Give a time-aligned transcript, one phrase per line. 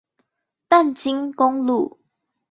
[0.67, 1.99] 淡金公路